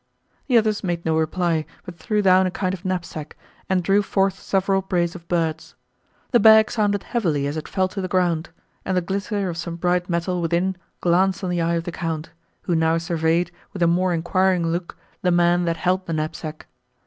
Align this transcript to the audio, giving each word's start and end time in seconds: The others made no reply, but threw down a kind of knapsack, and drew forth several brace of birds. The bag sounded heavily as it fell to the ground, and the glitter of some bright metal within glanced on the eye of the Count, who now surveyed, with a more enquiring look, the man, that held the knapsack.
The 0.47 0.57
others 0.57 0.83
made 0.83 1.05
no 1.05 1.15
reply, 1.15 1.63
but 1.85 1.95
threw 1.95 2.23
down 2.23 2.47
a 2.47 2.49
kind 2.49 2.73
of 2.73 2.83
knapsack, 2.83 3.37
and 3.69 3.83
drew 3.83 4.01
forth 4.01 4.39
several 4.39 4.81
brace 4.81 5.13
of 5.13 5.27
birds. 5.27 5.75
The 6.31 6.39
bag 6.39 6.71
sounded 6.71 7.03
heavily 7.03 7.45
as 7.45 7.55
it 7.55 7.67
fell 7.67 7.87
to 7.89 8.01
the 8.01 8.07
ground, 8.07 8.49
and 8.83 8.97
the 8.97 9.01
glitter 9.01 9.47
of 9.47 9.57
some 9.57 9.75
bright 9.75 10.09
metal 10.09 10.41
within 10.41 10.75
glanced 11.01 11.43
on 11.43 11.51
the 11.51 11.61
eye 11.61 11.75
of 11.75 11.83
the 11.83 11.91
Count, 11.91 12.31
who 12.63 12.73
now 12.73 12.97
surveyed, 12.97 13.51
with 13.73 13.83
a 13.83 13.85
more 13.87 14.11
enquiring 14.11 14.65
look, 14.71 14.97
the 15.21 15.29
man, 15.29 15.65
that 15.65 15.77
held 15.77 16.07
the 16.07 16.13
knapsack. 16.13 16.65